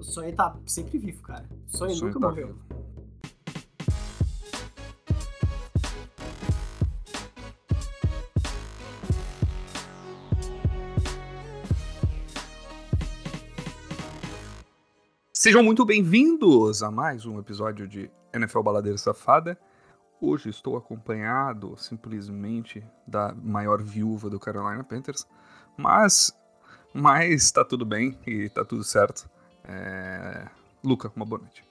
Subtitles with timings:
[0.00, 1.46] O sonho tá sempre vivo, cara.
[1.66, 2.46] O sonho, o sonho nunca tá morreu.
[2.46, 2.80] Vivo.
[15.34, 19.60] Sejam muito bem-vindos a mais um episódio de NFL Baladeira Safada.
[20.18, 25.26] Hoje estou acompanhado simplesmente da maior viúva do Carolina Panthers,
[25.76, 26.34] mas
[26.94, 29.28] mas tá tudo bem e tá tudo certo.
[29.70, 30.48] É...
[30.82, 31.64] Luca, uma boa noite.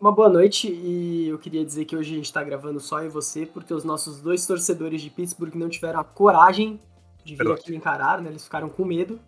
[0.00, 3.08] Uma boa noite e eu queria dizer que hoje a gente tá gravando só em
[3.08, 6.80] você porque os nossos dois torcedores de Pittsburgh não tiveram a coragem
[7.24, 8.30] de vir aqui encarar, né?
[8.30, 9.18] Eles ficaram com medo.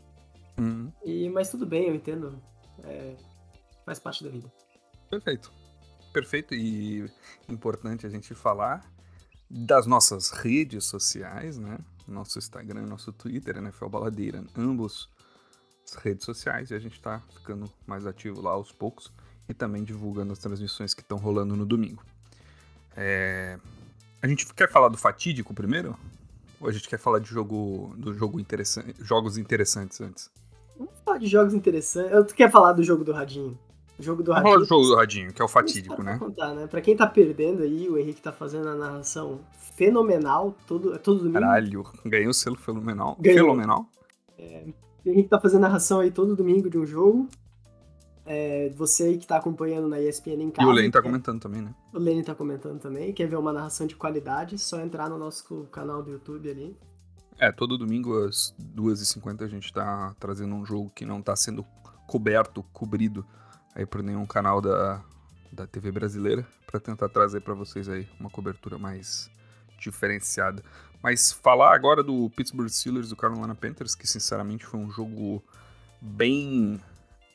[0.59, 0.92] Uhum.
[1.05, 2.41] E, mas tudo bem, eu entendo.
[2.84, 3.16] É,
[3.84, 4.50] faz parte da vida.
[5.09, 5.50] Perfeito
[6.12, 7.11] perfeito e
[7.48, 8.84] importante a gente falar
[9.48, 11.78] das nossas redes sociais, né?
[12.06, 15.09] Nosso Instagram, nosso Twitter, NFL Baladeira, ambos
[15.95, 19.12] redes sociais, e a gente está ficando mais ativo lá aos poucos
[19.48, 22.03] e também divulgando as transmissões que estão rolando no domingo.
[22.97, 23.59] É...
[24.23, 25.97] A gente quer falar do fatídico primeiro?
[26.61, 30.31] Ou a gente quer falar de jogo, do jogo interessante, jogos interessantes antes?
[30.77, 32.12] Vamos falar de jogos interessantes.
[32.12, 33.59] Eu quer falar do jogo do Radinho?
[33.98, 34.61] O jogo do Radinho.
[34.61, 36.19] o jogo do Radinho, que é o fatídico, né?
[36.19, 36.67] Contar, né?
[36.67, 39.41] Pra quem tá perdendo aí, o Henrique tá fazendo a narração
[39.75, 41.41] fenomenal todo, todo domingo.
[41.41, 43.17] Caralho, ganhei o selo fenomenal.
[43.20, 43.41] Ganhou.
[43.41, 43.86] Fenomenal.
[44.39, 44.64] É,
[45.05, 47.29] o Henrique tá fazendo a narração aí todo domingo de um jogo.
[48.27, 50.69] É, você aí que tá acompanhando na ESPN em casa.
[50.69, 51.75] E o Lane tá comentando também, né?
[51.92, 53.12] O Lane tá comentando também.
[53.12, 54.59] Quer ver uma narração de qualidade?
[54.59, 56.77] Só entrar no nosso canal do YouTube ali.
[57.39, 61.64] É, todo domingo às 2h50 a gente tá trazendo um jogo que não tá sendo
[62.07, 63.25] coberto, cobrido
[63.75, 65.03] aí por nenhum canal da,
[65.51, 69.31] da TV brasileira para tentar trazer para vocês aí uma cobertura mais
[69.79, 70.62] diferenciada.
[71.03, 75.42] Mas falar agora do Pittsburgh Steelers do Carolina Panthers, que sinceramente foi um jogo
[76.01, 76.81] bem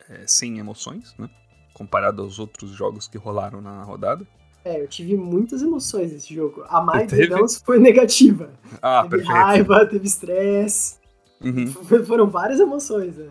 [0.09, 1.29] é, sem emoções, né?
[1.73, 4.25] Comparado aos outros jogos que rolaram na rodada.
[4.63, 6.63] É, eu tive muitas emoções nesse jogo.
[6.67, 8.51] A mais delas foi negativa.
[8.81, 9.31] Ah, teve perfeito.
[9.31, 10.97] raiva, teve estresse.
[11.41, 11.67] Uhum.
[12.05, 13.29] Foram várias emoções, né?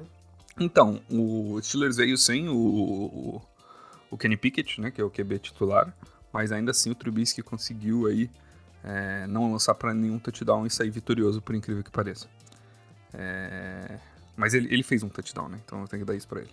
[0.61, 3.43] Então, o Steelers veio sem o, o,
[4.11, 5.93] o, Kenny Pickett, né, que é o QB titular,
[6.33, 8.31] mas ainda assim o Trubisky conseguiu aí
[8.85, 12.29] é, não lançar para nenhum touchdown e sair vitorioso, por incrível que pareça.
[13.13, 13.99] É,
[14.37, 16.51] mas ele, ele fez um touchdown, né, então eu tenho que dar isso para ele.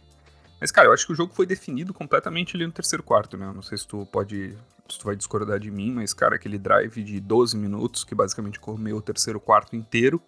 [0.61, 3.47] Mas, cara, eu acho que o jogo foi definido completamente ali no terceiro quarto, né?
[3.47, 4.55] Eu não sei se tu pode.
[4.87, 8.59] Se tu vai discordar de mim, mas, cara, aquele drive de 12 minutos, que basicamente
[8.59, 10.21] comeu o terceiro quarto inteiro,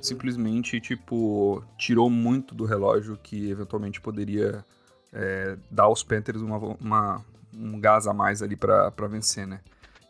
[0.00, 4.64] simplesmente, tipo, tirou muito do relógio que eventualmente poderia
[5.12, 9.60] é, dar aos Panthers uma, uma, um gás a mais ali para vencer, né?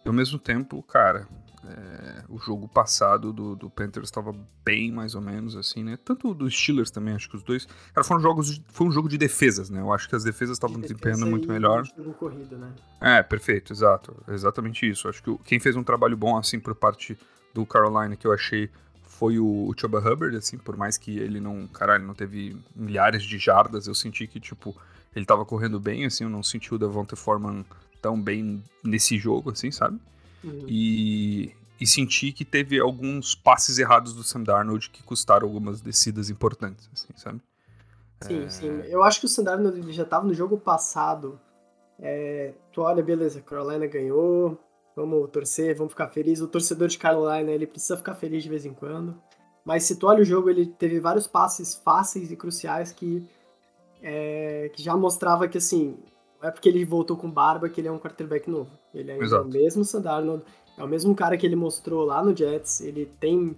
[0.08, 1.28] E ao mesmo tempo, cara,
[1.66, 5.98] é, o jogo passado do, do Panthers estava bem mais ou menos assim, né?
[6.02, 7.66] Tanto dos Steelers também, acho que os dois.
[7.92, 9.82] Cara, foram jogos de, foi um jogo de defesas, né?
[9.82, 11.86] Eu acho que as defesas estavam desempenhando muito melhor.
[12.18, 12.72] Corrido, né?
[13.02, 14.16] É, perfeito, exato.
[14.28, 15.10] Exatamente isso.
[15.10, 17.18] Acho que quem fez um trabalho bom assim por parte
[17.52, 18.70] do Carolina que eu achei
[19.02, 23.22] foi o, o Chuba Hubbard, assim, por mais que ele não, caralho, não teve milhares
[23.22, 24.74] de jardas, eu senti que, tipo,
[25.14, 27.64] ele tava correndo bem, assim, eu não senti o Devonta Foreman
[28.00, 29.98] tão bem nesse jogo, assim, sabe?
[30.42, 30.64] Uhum.
[30.66, 36.30] E, e senti que teve alguns passes errados do Sam Darnold que custaram algumas descidas
[36.30, 37.40] importantes, assim, sabe?
[38.20, 38.48] Sim, é...
[38.48, 38.66] sim.
[38.86, 41.40] Eu acho que o Sam Darnold já tava no jogo passado.
[41.98, 44.58] É, tu olha, beleza, Carolina ganhou,
[44.98, 46.42] Vamos torcer, vamos ficar felizes.
[46.42, 49.14] O torcedor de Carolina, ele precisa ficar feliz de vez em quando.
[49.64, 53.24] Mas se tu olha o jogo, ele teve vários passes fáceis e cruciais que,
[54.02, 55.96] é, que já mostrava que, assim,
[56.40, 58.70] não é porque ele voltou com barba que ele é um quarterback novo.
[58.94, 59.46] Ele é Exato.
[59.46, 60.42] o mesmo Sandarno,
[60.76, 62.80] é o mesmo cara que ele mostrou lá no Jets.
[62.80, 63.56] Ele tem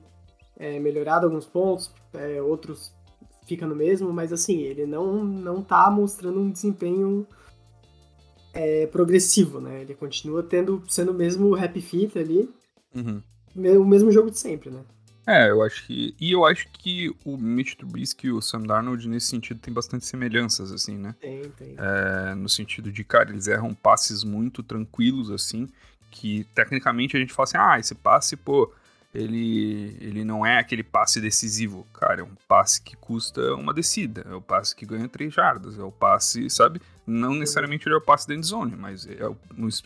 [0.57, 2.93] é, melhorado alguns pontos, é, outros
[3.47, 7.27] fica no mesmo, mas assim, ele não, não tá mostrando um desempenho
[8.53, 9.83] é, progressivo, né?
[9.83, 12.49] Ele continua tendo, sendo o mesmo happy fit ali,
[12.95, 13.23] uhum.
[13.57, 14.85] o mesmo jogo de sempre, né?
[15.27, 16.15] É, eu acho que.
[16.21, 20.05] E eu acho que o Mitch Trubisky e o Sam Darnold, nesse sentido, tem bastante
[20.05, 21.15] semelhanças, assim, né?
[21.21, 21.77] Tem, tem.
[21.79, 25.69] É, no sentido de, cara, eles erram passes muito tranquilos, assim,
[26.11, 28.73] que tecnicamente a gente fala assim, ah, esse passe, pô,
[29.15, 31.87] ele, ele não é aquele passe decisivo.
[31.93, 35.79] Cara, é um passe que custa uma descida, é o passe que ganha três jardas,
[35.79, 36.81] é o passe, sabe?
[37.07, 39.37] Não necessariamente ele é o passe da endzone, mas é o,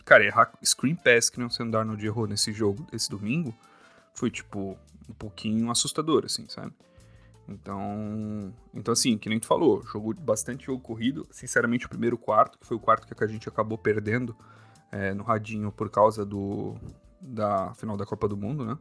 [0.03, 3.53] cara, errar screen pass que não Sam Darnold errou nesse jogo, esse domingo,
[4.13, 4.77] foi, tipo,
[5.09, 6.73] um pouquinho assustador, assim, sabe?
[7.47, 11.27] Então, então assim, que nem tu falou, jogou bastante jogo corrido.
[11.31, 14.35] Sinceramente, o primeiro quarto, que foi o quarto que a gente acabou perdendo
[14.91, 16.75] é, no radinho por causa do
[17.21, 18.77] da final da Copa do Mundo, né?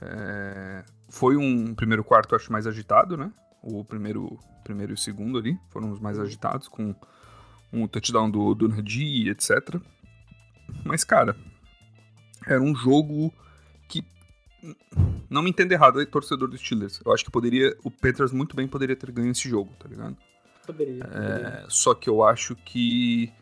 [0.00, 3.32] É, foi um primeiro quarto, acho, mais agitado, né?
[3.62, 6.94] O primeiro, primeiro e o segundo ali foram os mais agitados, com
[7.72, 9.80] um touchdown do, do Najee, etc.
[10.84, 11.36] Mas, cara,
[12.46, 13.32] era um jogo
[13.88, 14.04] que.
[15.32, 17.00] Não me entenda errado, é torcedor dos Steelers.
[17.04, 17.74] Eu acho que poderia.
[17.82, 20.14] O Peters muito bem poderia ter ganho esse jogo, tá ligado?
[20.66, 21.02] Poderia.
[21.04, 23.32] É, só que eu acho que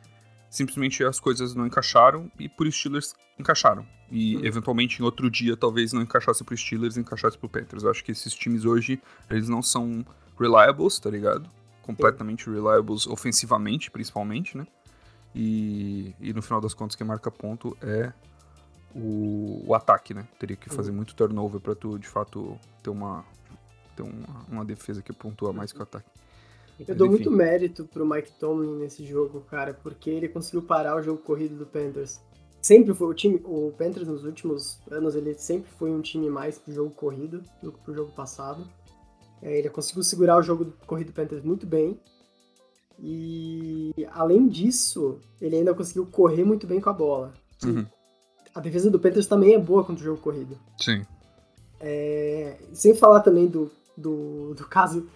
[0.48, 3.84] simplesmente as coisas não encaixaram e por Steelers encaixaram.
[4.08, 4.44] E uhum.
[4.44, 7.82] eventualmente em outro dia talvez não encaixasse pro Steelers e encaixasse pro Panthers.
[7.82, 10.04] Eu acho que esses times hoje, eles não são
[10.38, 11.50] reliables, tá ligado?
[11.82, 12.54] Completamente Sim.
[12.54, 14.66] reliables ofensivamente, principalmente, né?
[15.34, 18.12] E, e no final das contas quem marca ponto é
[18.94, 20.26] o, o ataque, né?
[20.38, 20.96] Teria que fazer uhum.
[20.96, 23.24] muito turnover para tu de fato ter uma
[23.96, 26.08] ter uma, uma defesa que pontua mais que o ataque.
[26.86, 31.02] Eu dou muito mérito pro Mike Tomlin nesse jogo, cara, porque ele conseguiu parar o
[31.02, 32.20] jogo corrido do Panthers.
[32.62, 36.58] Sempre foi o time, o Panthers nos últimos anos, ele sempre foi um time mais
[36.58, 38.66] pro jogo corrido do que pro jogo passado.
[39.42, 41.98] É, ele conseguiu segurar o jogo corrido do Panthers muito bem.
[42.98, 47.32] E além disso, ele ainda conseguiu correr muito bem com a bola.
[47.64, 47.86] Uhum.
[48.54, 50.58] A defesa do Panthers também é boa contra o jogo corrido.
[50.78, 51.04] Sim.
[51.80, 55.08] É, sem falar também do, do, do caso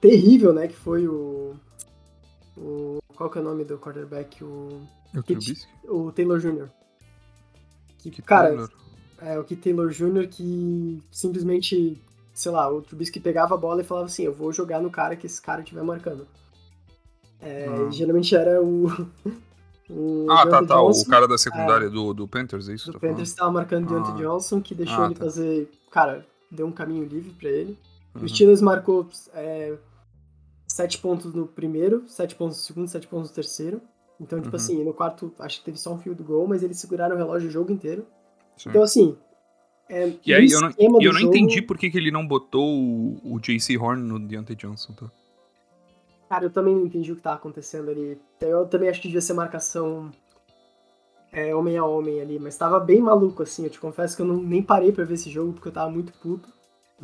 [0.00, 0.68] terrível, né?
[0.68, 1.54] Que foi o.
[2.56, 4.42] o qual que é o nome do quarterback?
[4.42, 4.80] O.
[5.14, 6.68] O, o Taylor Jr.
[7.98, 8.70] Que, que cara, Taylor.
[9.20, 10.26] é o que Taylor Jr.
[10.28, 12.02] que simplesmente,
[12.32, 15.14] sei lá, o Trubisky pegava a bola e falava assim: Eu vou jogar no cara
[15.14, 16.26] que esse cara estiver marcando.
[17.40, 17.90] É, ah.
[17.90, 18.88] Geralmente era o.
[19.90, 20.76] o ah, tá, tá.
[20.76, 22.86] Johnson, o cara da secundária é, do, do Panthers, é isso?
[22.86, 24.28] Do tá Panthers estava marcando o Deontay ah.
[24.28, 25.24] Johnson, que deixou ah, ele tá.
[25.24, 25.70] fazer.
[25.90, 27.78] Cara, deu um caminho livre para ele.
[28.14, 28.24] Uhum.
[28.24, 29.74] O Steelers marcou é,
[30.66, 33.80] 7 pontos no primeiro, 7 pontos no segundo, 7 pontos no terceiro.
[34.20, 34.62] Então, tipo uhum.
[34.62, 37.48] assim, no quarto, acho que teve só um field goal, mas eles seguraram o relógio
[37.48, 38.06] o jogo inteiro.
[38.56, 38.70] Sim.
[38.70, 39.16] Então, assim.
[39.88, 41.26] É, e aí, eu não, eu não jogo...
[41.26, 45.10] entendi por que, que ele não botou o, o JC Horn no Deontay Johnson, tá?
[46.34, 48.20] Cara, eu também não entendi o que tava acontecendo ali.
[48.40, 50.10] Eu também acho que devia ser marcação
[51.30, 53.62] é, homem a homem ali, mas tava bem maluco, assim.
[53.62, 55.88] Eu te confesso que eu não, nem parei pra ver esse jogo porque eu tava
[55.92, 56.48] muito puto.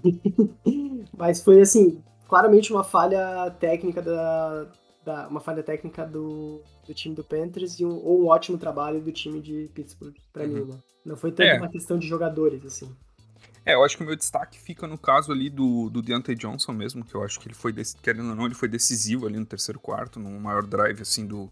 [1.16, 4.66] Mas foi assim, claramente uma falha técnica da,
[5.04, 9.00] da uma falha técnica do, do time do Panthers e um, ou um ótimo trabalho
[9.00, 10.48] do time de Pittsburgh para uhum.
[10.48, 10.78] mim, né?
[11.04, 11.58] Não foi tanto é.
[11.58, 12.96] uma questão de jogadores assim.
[13.70, 16.72] É, eu acho que o meu destaque fica no caso ali do, do Deontay Johnson
[16.72, 17.72] mesmo, que eu acho que ele foi,
[18.02, 21.48] querendo ou não, ele foi decisivo ali no terceiro quarto, no maior drive, assim, do,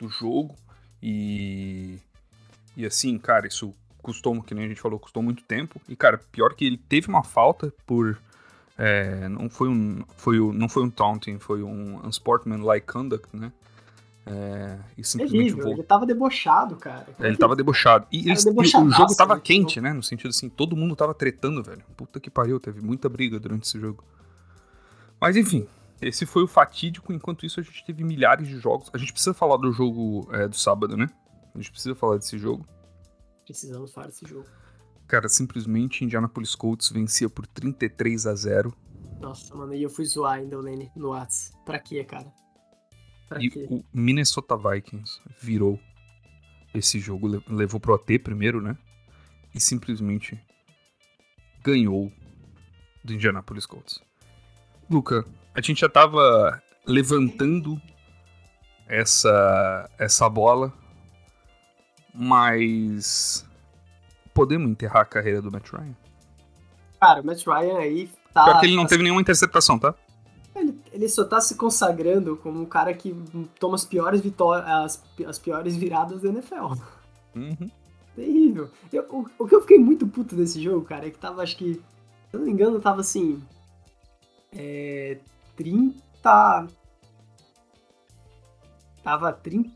[0.00, 0.56] do jogo.
[1.00, 1.96] E,
[2.76, 3.72] e assim, cara, isso
[4.02, 5.80] custou, que nem a gente falou, custou muito tempo.
[5.88, 8.18] E, cara, pior que ele teve uma falta por.
[8.76, 10.02] É, não foi um.
[10.16, 13.52] Foi o, não foi um taunting, foi um unsportmanlike conduct, né?
[14.26, 17.06] É, e simplesmente Terrível, ele tava debochado, cara.
[17.20, 18.06] É, ele tava debochado.
[18.10, 19.92] E, eles, e o jogo tava quente, né?
[19.92, 21.84] No sentido assim, todo mundo tava tretando, velho.
[21.96, 24.02] Puta que pariu, teve muita briga durante esse jogo.
[25.20, 25.66] Mas enfim,
[26.00, 27.12] esse foi o fatídico.
[27.12, 28.90] Enquanto isso, a gente teve milhares de jogos.
[28.94, 31.08] A gente precisa falar do jogo é, do sábado, né?
[31.54, 32.66] A gente precisa falar desse jogo.
[33.44, 34.46] Precisamos falar desse jogo.
[35.06, 38.74] Cara, simplesmente Indianapolis Colts vencia por 33 a 0.
[39.20, 41.52] Nossa, mano, e eu fui zoar ainda o Lenny no Whats.
[41.64, 42.32] Pra quê, cara?
[43.34, 43.66] Pra e quê?
[43.70, 45.78] o Minnesota Vikings virou
[46.72, 48.76] esse jogo, levou pro AT primeiro, né?
[49.54, 50.40] E simplesmente
[51.62, 52.12] ganhou
[53.02, 54.00] do Indianapolis Colts.
[54.90, 57.80] Luca, a gente já tava levantando
[58.86, 60.72] essa essa bola
[62.14, 63.44] mas.
[64.32, 65.96] Podemos enterrar a carreira do Matt Ryan?
[67.00, 68.44] Cara, o Matt Ryan aí tá.
[68.44, 69.94] Pior que ele não teve nenhuma interceptação, tá?
[70.94, 73.12] Ele, só tá se consagrando como um cara que
[73.58, 76.74] toma as piores vitórias, as, as piores viradas da NFL.
[77.34, 77.70] Uhum.
[78.14, 78.70] Terrível.
[78.92, 81.56] Eu, o, o, que eu fiquei muito puto desse jogo, cara, é que tava, acho
[81.56, 81.74] que.
[81.74, 81.80] Se
[82.32, 83.42] eu não me engano, tava assim.
[84.56, 85.18] É.
[85.56, 86.66] 30.
[89.02, 89.70] Tava 30.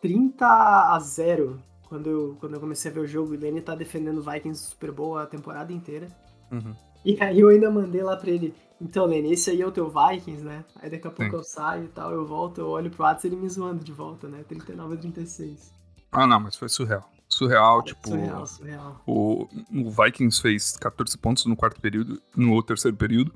[0.00, 3.34] 30 a 0 quando eu, quando eu comecei a ver o jogo.
[3.34, 6.08] E Lenny tá defendendo o Vikings Super Bowl a temporada inteira.
[6.52, 6.72] Uhum.
[7.04, 9.90] E aí eu ainda mandei lá pra ele, então, Lenny, esse aí é o teu
[9.90, 10.64] Vikings, né?
[10.76, 11.36] Aí daqui a pouco Sim.
[11.36, 13.92] eu saio e tal, eu volto, eu olho pro WhatsApp e ele me zoando de
[13.92, 14.44] volta, né?
[14.46, 15.72] 39 a 36.
[16.12, 17.10] Ah, não, mas foi surreal.
[17.28, 18.08] Surreal, tipo.
[18.08, 19.02] Surreal, surreal.
[19.06, 23.32] O, o Vikings fez 14 pontos no quarto período, no terceiro período,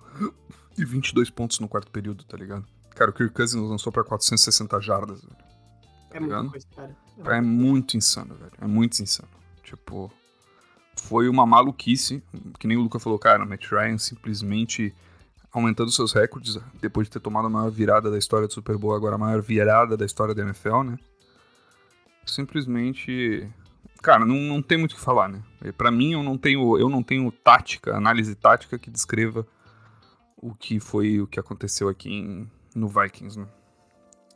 [0.79, 2.65] e 22 pontos no quarto período, tá ligado?
[2.91, 5.37] Cara, o Kirk Cousins lançou pra 460 jardas, velho.
[6.11, 6.51] Tá é ligado?
[6.51, 6.97] Coisa, cara.
[7.25, 8.53] É, é muito insano, velho.
[8.61, 9.29] É muito insano.
[9.63, 10.13] Tipo,
[10.97, 12.23] foi uma maluquice.
[12.59, 14.95] Que nem o Luca falou, cara, o Matt Ryan simplesmente
[15.53, 18.95] aumentando seus recordes depois de ter tomado a maior virada da história do Super Bowl,
[18.95, 20.99] agora a maior virada da história da NFL, né?
[22.25, 23.49] Simplesmente.
[24.03, 25.43] Cara, não, não tem muito o que falar, né?
[25.77, 29.47] para mim, eu não tenho eu não tenho tática, análise tática que descreva
[30.37, 33.47] o que foi o que aconteceu aqui em, no Vikings, né?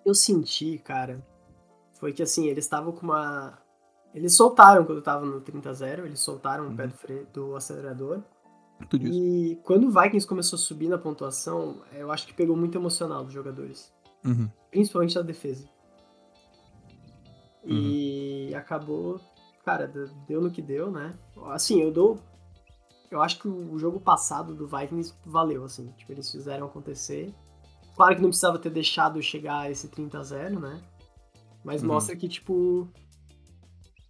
[0.05, 1.27] Eu senti, cara,
[1.99, 3.59] foi que assim, eles estavam com uma.
[4.15, 6.75] Eles soltaram quando tava no 30-0, eles soltaram uhum.
[6.75, 8.23] o pé do, freio, do acelerador.
[8.89, 9.63] Tudo e isso.
[9.63, 13.33] quando o Vikings começou a subir na pontuação, eu acho que pegou muito emocional dos
[13.33, 13.93] jogadores.
[14.25, 14.49] Uhum.
[14.71, 15.69] Principalmente da defesa.
[17.65, 17.77] Uhum.
[17.77, 19.21] E acabou.
[19.65, 19.91] Cara,
[20.27, 21.15] deu no que deu, né?
[21.47, 22.19] Assim, eu dou.
[23.11, 25.91] Eu acho que o jogo passado do Vikings valeu, assim.
[25.97, 27.35] Tipo, eles fizeram acontecer.
[27.95, 30.83] Claro que não precisava ter deixado chegar a esse 30 a 0, né?
[31.65, 31.89] Mas uhum.
[31.89, 32.89] mostra que, tipo.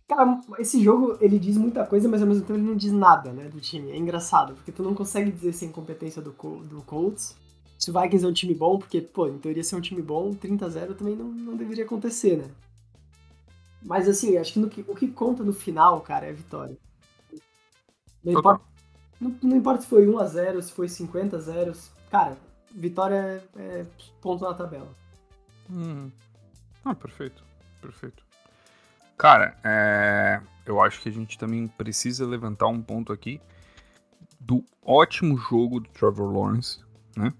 [0.06, 3.32] Cara, esse jogo ele diz muita coisa, mas ao mesmo tempo ele não diz nada,
[3.32, 3.90] né, do time.
[3.90, 7.36] É engraçado, porque tu não consegue dizer sem competência do, do Colts.
[7.78, 10.32] Se o Vikings é um time bom, porque, pô, em teoria ser um time bom,
[10.32, 12.50] 30 a 0 também não, não deveria acontecer, né?
[13.82, 16.76] Mas assim, acho que, no, o que conta no final, cara, é a vitória.
[18.22, 18.64] Não importa,
[19.20, 21.72] não, não importa se foi 1 a 0 se foi 50 a 0
[22.10, 22.36] Cara,
[22.74, 23.86] vitória é, é
[24.20, 24.94] ponto na tabela.
[25.70, 26.10] Hum.
[26.84, 27.44] Ah, perfeito.
[27.80, 28.24] Perfeito.
[29.24, 30.38] Cara, é...
[30.66, 33.40] eu acho que a gente também precisa levantar um ponto aqui
[34.38, 36.80] do ótimo jogo do Trevor Lawrence,
[37.16, 37.32] né?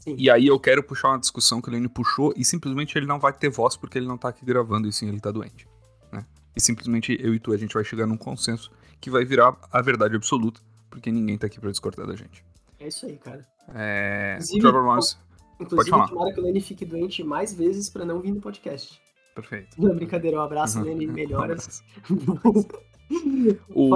[0.00, 0.16] Sim.
[0.18, 3.18] E aí eu quero puxar uma discussão que o Lane puxou e simplesmente ele não
[3.18, 5.66] vai ter voz porque ele não tá aqui gravando e sim ele tá doente,
[6.12, 6.26] né?
[6.54, 9.80] E simplesmente eu e tu a gente vai chegar num consenso que vai virar a
[9.80, 12.44] verdade absoluta, porque ninguém tá aqui para discordar da gente.
[12.78, 13.40] É isso aí, cara.
[13.74, 14.36] É...
[14.42, 15.16] o Trevor Lawrence
[15.58, 19.00] Inclusive, tomara que o Lenny fique doente mais vezes pra não vir no podcast.
[19.34, 19.80] Perfeito.
[19.80, 20.84] Não, brincadeira, um abraço, uhum.
[20.84, 21.82] Lenny, melhoras.
[23.68, 23.94] o...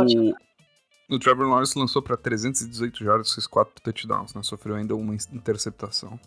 [1.08, 4.42] o Trevor Lawrence lançou para 318 jardas, fez 4 touchdowns, né?
[4.42, 6.18] Sofreu ainda uma interceptação.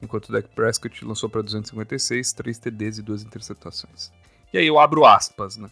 [0.00, 4.12] Enquanto o Dak Prescott lançou para 256, 3 TDs e 2 interceptações.
[4.52, 5.70] E aí eu abro aspas, né?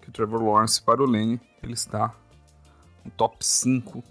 [0.00, 2.14] Que o Trevor Lawrence para o Lenny, ele está
[3.04, 4.04] no top 5,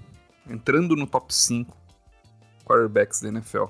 [0.50, 1.75] entrando no top 5
[2.65, 3.65] quarterbacks da NFL.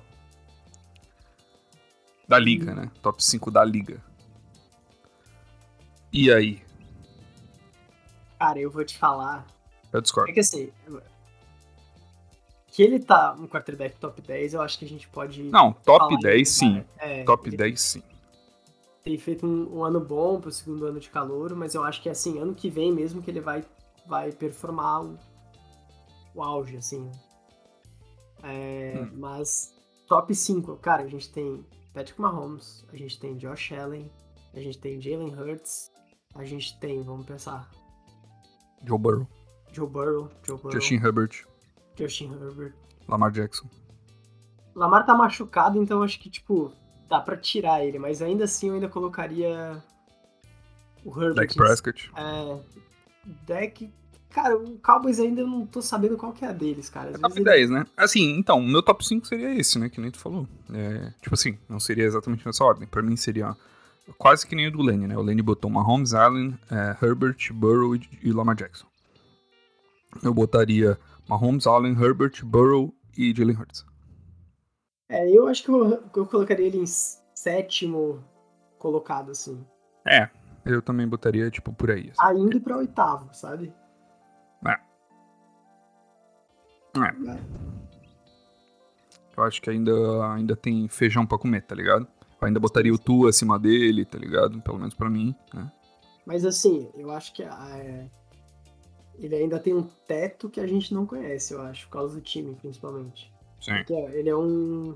[2.28, 2.92] Da liga, né?
[3.02, 4.02] Top 5 da liga.
[6.12, 6.62] E aí?
[8.40, 9.46] Cara, eu vou te falar.
[9.92, 10.30] Eu discordo.
[10.30, 10.72] É que assim.
[12.68, 15.44] Que ele tá no quarterback top 10, eu acho que a gente pode.
[15.44, 16.84] Não, top 10 sim.
[16.98, 18.04] É, top 10 sim.
[19.04, 22.10] Tem feito um, um, ano bom pro segundo ano de calor, mas eu acho que
[22.10, 23.64] assim, ano que vem mesmo que ele vai,
[24.08, 25.20] vai performar o,
[26.34, 27.12] o auge, assim.
[28.42, 29.12] É, hum.
[29.18, 29.74] Mas
[30.08, 34.12] top 5, cara, a gente tem Patrick Mahomes, a gente tem Josh Allen,
[34.54, 35.92] a gente tem Jalen Hurts,
[36.36, 37.70] a gente tem, vamos pensar.
[38.84, 39.28] Joe Burrow.
[39.72, 40.72] Joe Burrow, Joe Burrow.
[40.72, 41.46] Justin Herbert.
[41.96, 42.74] Justin Herbert.
[43.08, 43.70] Lamar Jackson.
[44.76, 46.74] Lamar tá machucado, então acho que, tipo,
[47.08, 49.84] dá pra tirar ele, mas ainda assim eu ainda colocaria
[51.06, 51.36] o Herbert.
[51.36, 52.12] Dak Prescott.
[52.16, 52.64] É,
[53.46, 53.94] Dak
[54.34, 57.12] Cara, o Cowboys ainda eu não tô sabendo qual que é a deles, cara.
[57.12, 57.80] Às é top 10, ele...
[57.80, 57.86] né?
[57.96, 59.90] Assim, então, meu top 5 seria esse, né?
[59.90, 60.48] Que nem tu falou.
[60.74, 62.88] É, tipo assim, não seria exatamente nessa ordem.
[62.88, 63.56] Pra mim seria
[64.18, 65.16] quase que nem o do Lenny, né?
[65.16, 68.88] O Lenny botou Mahomes, Allen, é, Herbert, Burrow e Lamar Jackson.
[70.24, 70.98] Eu botaria
[71.30, 73.86] Mahomes, Allen, Herbert, Burrow e Jalen Hurts.
[75.10, 78.24] É, eu acho que eu, eu colocaria ele em sétimo
[78.80, 79.64] colocado, assim.
[80.08, 80.28] É,
[80.66, 82.10] eu também botaria, tipo, por aí.
[82.10, 82.36] Assim.
[82.36, 83.72] Ainda pra oitavo, sabe?
[86.96, 87.40] É.
[89.36, 89.92] Eu acho que ainda,
[90.34, 92.08] ainda tem feijão pra comer, tá ligado?
[92.40, 94.62] Eu ainda botaria o Tu acima dele, tá ligado?
[94.62, 95.72] Pelo menos pra mim, né?
[96.26, 98.10] Mas assim, eu acho que é...
[99.16, 102.22] ele ainda tem um teto que a gente não conhece, eu acho, por causa do
[102.22, 103.32] time, principalmente.
[103.60, 103.78] Sim.
[103.78, 104.96] Porque, ele é um.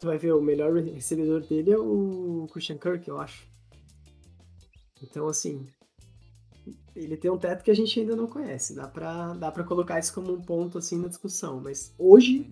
[0.00, 3.46] Tu vai ver, o melhor recebedor dele é o Christian Kirk, eu acho.
[5.02, 5.66] Então, assim,
[6.94, 8.74] ele tem um teto que a gente ainda não conhece.
[8.74, 11.60] Dá pra, dá pra colocar isso como um ponto assim na discussão.
[11.62, 12.50] Mas hoje,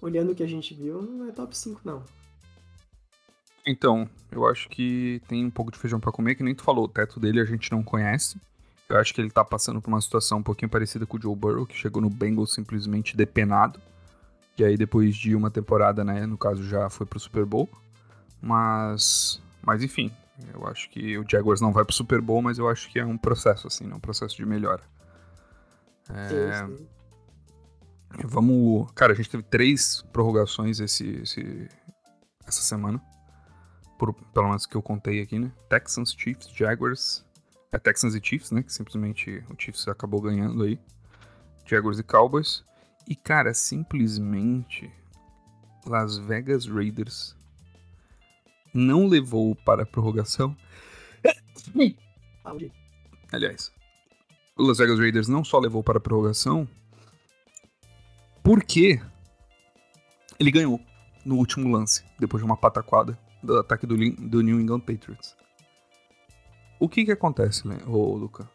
[0.00, 2.04] olhando o que a gente viu, não é top 5, não.
[3.66, 6.84] Então, eu acho que tem um pouco de feijão para comer, que nem tu falou,
[6.84, 8.40] o teto dele a gente não conhece.
[8.88, 11.34] Eu acho que ele tá passando por uma situação um pouquinho parecida com o Joe
[11.34, 13.80] Burrow, que chegou no Bengals simplesmente depenado.
[14.58, 17.68] E aí depois de uma temporada, né, no caso já foi pro Super Bowl.
[18.40, 20.12] Mas, mas enfim,
[20.52, 23.04] eu acho que o Jaguars não vai pro Super Bowl, mas eu acho que é
[23.04, 23.94] um processo, assim, né?
[23.94, 24.82] um processo de melhora.
[26.08, 26.28] É...
[26.28, 26.86] Sim, sim.
[28.24, 28.90] Vamos.
[28.92, 31.68] Cara, a gente teve três prorrogações esse, esse,
[32.46, 33.00] essa semana.
[33.98, 35.50] Por, pelo menos que eu contei aqui, né?
[35.68, 37.24] Texans, Chiefs, Jaguars.
[37.70, 38.62] É Texans e Chiefs, né?
[38.62, 40.78] Que simplesmente o Chiefs acabou ganhando aí.
[41.64, 42.64] Jaguars e Cowboys.
[43.08, 44.92] E, cara, simplesmente
[45.86, 47.36] Las Vegas Raiders
[48.72, 50.56] não levou para a prorrogação.
[53.30, 53.72] Aliás,
[54.56, 56.68] o Las Vegas Raiders não só levou para a prorrogação,
[58.42, 59.00] porque
[60.38, 60.80] ele ganhou
[61.24, 65.36] no último lance, depois de uma pataquada do ataque do, do New England Patriots.
[66.78, 68.50] O que que acontece, né, ô, Luca?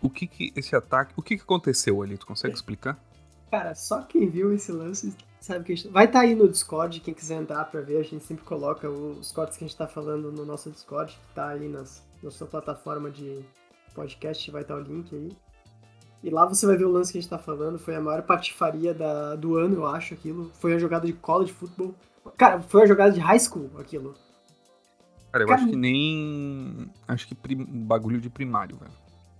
[0.00, 2.16] O que que esse ataque, o que que aconteceu ali?
[2.16, 3.02] Tu consegue explicar?
[3.50, 5.92] Cara, só quem viu esse lance sabe que gente...
[5.92, 8.88] vai estar tá aí no Discord, quem quiser entrar para ver, a gente sempre coloca
[8.90, 12.30] os cortes que a gente tá falando no nosso Discord, que tá aí nas, na
[12.30, 13.40] sua plataforma de
[13.94, 15.30] podcast, vai estar tá o link aí.
[16.22, 18.22] E lá você vai ver o lance que a gente tá falando, foi a maior
[18.22, 20.50] patifaria da, do ano, eu acho, aquilo.
[20.54, 21.94] Foi a jogada de college football.
[22.36, 24.14] Cara, foi a jogada de high school, aquilo.
[25.30, 26.90] Cara, eu Cara, acho que nem.
[27.06, 27.64] Acho que prim...
[27.64, 28.90] bagulho de primário, velho.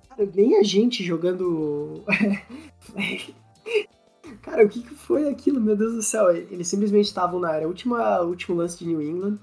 [0.08, 2.04] Cara, nem a gente jogando.
[4.48, 5.60] Cara, o que, que foi aquilo?
[5.60, 6.30] Meu Deus do céu.
[6.30, 7.68] Eles simplesmente estavam na área.
[7.68, 9.38] Última, último lance de New England.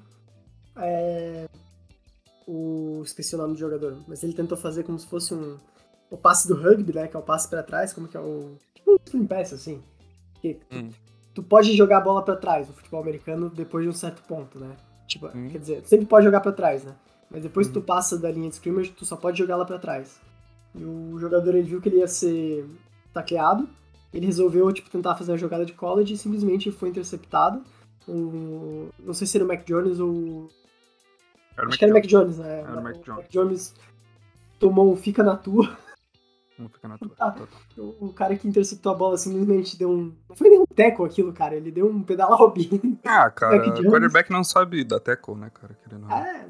[0.78, 1.48] É...
[2.48, 3.02] O...
[3.06, 3.98] Esqueci o nome do jogador.
[4.08, 5.58] Mas ele tentou fazer como se fosse um.
[6.10, 7.08] O passe do rugby, né?
[7.08, 7.94] Que é o passe para trás.
[7.94, 8.58] Como que é o.
[8.74, 9.84] Tipo um spin pass, assim.
[10.42, 10.90] Que hum.
[10.90, 10.96] tu,
[11.36, 14.60] tu, pode jogar a bola para trás no futebol americano depois de um certo ponto,
[14.60, 14.76] né?
[15.08, 15.50] Tipo, hum.
[15.52, 16.96] quer dizer, tu sempre pode jogar para trás, né?
[17.30, 17.70] Mas depois hum.
[17.70, 20.20] que tu passa da linha de scrimmage, tu só pode jogar lá para trás.
[20.74, 22.68] E o jogador ele viu que ele ia ser
[23.14, 23.70] tacleado
[24.16, 27.62] ele resolveu tipo, tentar fazer a jogada de college e simplesmente foi interceptado.
[28.08, 30.48] Um, não sei se era o Mac Jones ou.
[31.58, 32.62] Era Acho que era o Mac Jones, né?
[32.62, 33.08] Era o Mac Jones.
[33.08, 33.76] Mac Jones
[34.58, 35.78] tomou um fica na tua.
[36.58, 37.12] Um fica na tua.
[37.20, 37.36] Ah,
[37.78, 40.16] o, o, cara que interceptou a bola simplesmente deu um.
[40.30, 41.56] Não foi nem um teco aquilo, cara.
[41.56, 42.98] Ele deu um pedala Robin.
[43.04, 45.78] Ah, cara, o quarterback não sabe dar teco, né, cara?
[45.84, 46.10] Querendo...
[46.10, 46.48] É.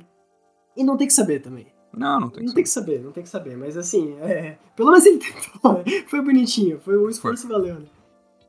[0.78, 1.66] E não tem que saber também.
[1.96, 2.54] Não, não tem que não saber.
[2.54, 3.58] tem que saber, não tem que saber.
[3.58, 5.84] Mas assim, é, pelo menos ele tentou?
[6.08, 7.56] Foi bonitinho, foi o esforço foi.
[7.56, 7.86] valeu, né?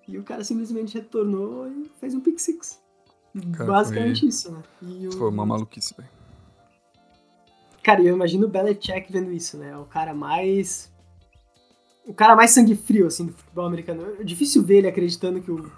[0.08, 2.80] E o cara simplesmente retornou e fez um pick six.
[3.52, 4.28] Cara, Basicamente foi...
[4.28, 4.62] isso, né?
[4.82, 6.08] E Foi uma maluquice, velho.
[7.82, 9.76] Cara, eu imagino o Belichick vendo isso, né?
[9.76, 10.92] O cara mais.
[12.04, 14.16] O cara mais sangue frio, assim, do futebol americano.
[14.18, 15.70] É difícil ver ele acreditando que o.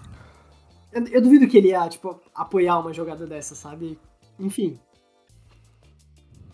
[0.93, 3.99] Eu, eu duvido que ele ia, tipo, apoiar uma jogada dessa, sabe?
[4.39, 4.79] Enfim.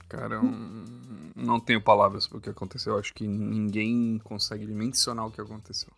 [0.08, 0.84] Cara, um
[1.34, 2.96] não tenho palavras para o que aconteceu.
[2.98, 5.92] Acho que ninguém consegue mencionar o que aconteceu.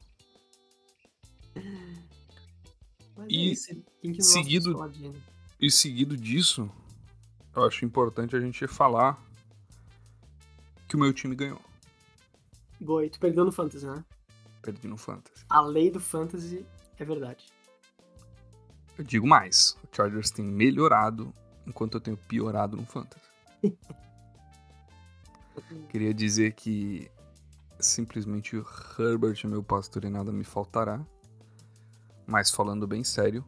[3.16, 4.76] Mas e é seguido
[5.58, 6.70] e seguido disso,
[7.54, 9.18] eu acho importante a gente falar
[10.86, 11.60] que o meu time ganhou.
[12.78, 14.04] Boa, e tu perdeu no Fantasy, né?
[14.60, 15.44] Perdi no Fantasy.
[15.48, 16.66] A lei do Fantasy
[16.98, 17.46] é verdade.
[18.98, 21.32] Eu digo mais, o Chargers tem melhorado
[21.66, 23.24] enquanto eu tenho piorado no Fantasy.
[25.88, 27.10] Queria dizer que
[27.78, 28.56] simplesmente
[28.98, 31.04] Herbert meu pastor e nada me faltará.
[32.26, 33.44] Mas falando bem sério,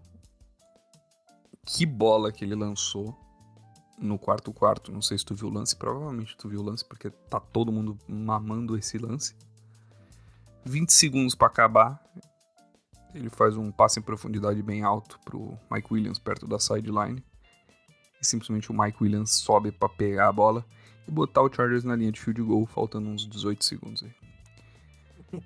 [1.65, 3.17] que bola que ele lançou
[3.99, 4.93] no quarto quarto.
[4.93, 7.73] Não sei se tu viu o lance, provavelmente tu viu o lance porque tá todo
[7.73, 9.35] mundo mamando esse lance.
[10.65, 12.03] 20 segundos para acabar,
[13.15, 17.23] ele faz um passe em profundidade bem alto pro Mike Williams perto da sideline.
[18.21, 20.65] E simplesmente o Mike Williams sobe para pegar a bola
[21.09, 25.41] e botar o Chargers na linha de field goal, faltando uns 18 segundos aí.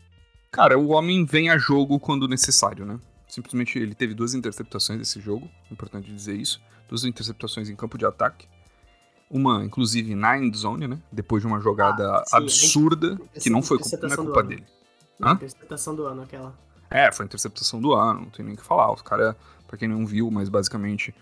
[0.50, 2.98] Cara, o homem vem a jogo quando necessário, né?
[3.28, 6.60] Simplesmente ele teve duas interceptações nesse jogo, importante dizer isso.
[6.88, 8.46] Duas interceptações em campo de ataque.
[9.30, 10.98] Uma, inclusive, na end zone, né?
[11.10, 14.66] Depois de uma jogada ah, sim, absurda, que não foi culpa, não é culpa dele.
[15.22, 15.32] Hã?
[15.32, 16.54] Interceptação do ano, aquela.
[16.90, 18.92] É, foi a interceptação do ano, não tem nem o que falar.
[18.92, 19.34] Os cara,
[19.66, 21.14] pra quem não viu, mas basicamente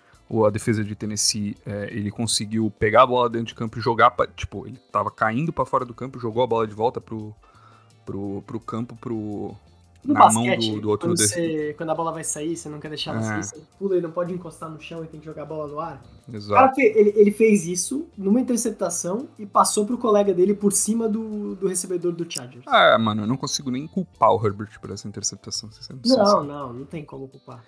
[0.46, 4.12] a defesa de Tennessee, é, ele conseguiu pegar a bola dentro de campo e jogar,
[4.12, 7.34] pra, tipo, ele tava caindo para fora do campo, jogou a bola de volta pro,
[8.06, 9.56] pro, pro campo, pro,
[10.04, 12.68] no na basquete, mão do, do outro quando, você, quando a bola vai sair, você
[12.68, 13.24] não quer deixar ela é.
[13.24, 15.66] sair, você pula e não pode encostar no chão e tem que jogar a bola
[15.66, 16.02] no ar.
[16.32, 16.54] Exato.
[16.54, 21.54] Cara, ele, ele fez isso numa interceptação e passou pro colega dele por cima do,
[21.54, 22.64] do recebedor do Chargers.
[22.66, 25.68] Ah, mano, eu não consigo nem culpar o Herbert por essa interceptação.
[26.06, 27.62] Não, não, não tem como culpar.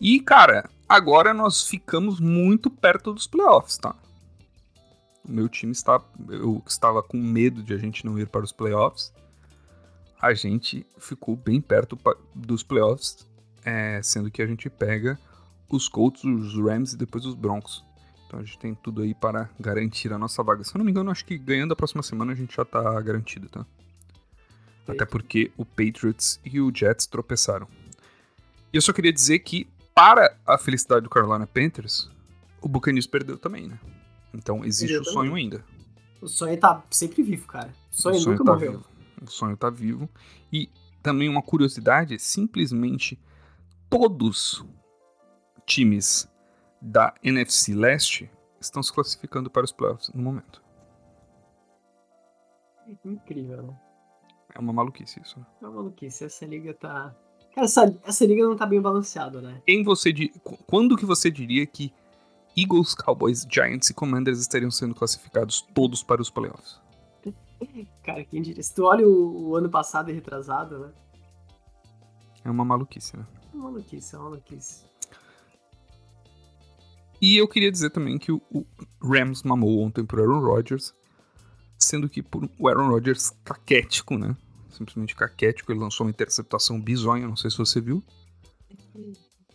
[0.00, 3.94] E, cara, agora nós ficamos muito perto dos playoffs, tá?
[5.24, 6.00] O meu time está.
[6.28, 9.12] Eu estava com medo de a gente não ir para os playoffs.
[10.20, 11.98] A gente ficou bem perto
[12.34, 13.26] dos playoffs,
[13.64, 15.18] é, sendo que a gente pega
[15.70, 17.84] os Colts, os Rams e depois os Broncos.
[18.26, 20.64] Então a gente tem tudo aí para garantir a nossa vaga.
[20.64, 23.00] Se eu não me engano, acho que ganhando a próxima semana a gente já tá
[23.00, 23.64] garantido, tá?
[24.86, 27.68] Até porque o Patriots e o Jets tropeçaram.
[28.72, 29.66] E eu só queria dizer que
[29.98, 32.08] para a felicidade do Carolina Panthers,
[32.62, 33.80] o Buccaneers perdeu também, né?
[34.32, 35.44] Então existe o sonho também.
[35.44, 35.64] ainda.
[36.22, 37.74] O sonho tá sempre vivo, cara.
[37.90, 38.72] O sonho, o sonho nunca tá morreu.
[38.72, 38.84] Vivo.
[39.20, 40.08] O sonho tá vivo.
[40.52, 40.70] E
[41.02, 43.18] também uma curiosidade, simplesmente
[43.90, 44.64] todos
[45.66, 46.28] times
[46.80, 48.30] da NFC Leste
[48.60, 50.62] estão se classificando para os playoffs no momento.
[53.04, 53.80] Incrível, né?
[54.54, 55.44] É uma maluquice isso.
[55.60, 56.24] É uma maluquice.
[56.24, 57.12] Essa liga tá
[57.58, 59.60] Cara, essa, essa liga não tá bem balanceada, né?
[59.66, 60.12] Quem você
[60.68, 61.92] quando que você diria que
[62.56, 66.80] Eagles, Cowboys, Giants e Commanders estariam sendo classificados todos para os playoffs?
[68.04, 68.62] Cara, quem diria?
[68.62, 70.92] Se tu olha o, o ano passado e retrasado, né?
[72.44, 73.26] É uma maluquice, né?
[73.52, 74.84] É uma maluquice, é uma maluquice.
[77.20, 78.64] E eu queria dizer também que o, o
[79.02, 80.94] Rams mamou ontem por Aaron Rodgers,
[81.76, 84.36] sendo que por o Aaron Rodgers caquético, né?
[84.78, 88.00] Simplesmente caquético, ele lançou uma interceptação bizonha, não sei se você viu.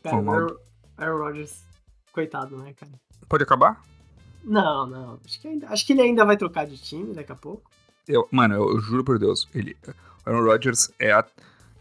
[0.03, 0.57] Cara, o Aaron,
[0.97, 1.63] Aaron Rodgers,
[2.11, 2.91] coitado, né, cara?
[3.29, 3.81] Pode acabar?
[4.43, 5.19] Não, não.
[5.23, 7.71] Acho que, ainda, acho que ele ainda vai trocar de time daqui a pouco.
[8.05, 11.25] Eu, mano, eu, eu juro por Deus, ele, o Aaron Rodgers é a,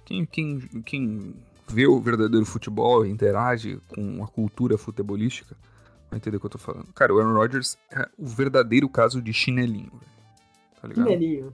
[0.04, 1.34] quem, quem, quem
[1.66, 5.56] vê o verdadeiro futebol e interage com a cultura futebolística
[6.08, 6.92] vai entender o que eu tô falando.
[6.92, 10.00] Cara, o Aaron Rodgers é o verdadeiro caso de chinelinho,
[10.80, 11.08] Tá ligado?
[11.08, 11.52] Chinelinho.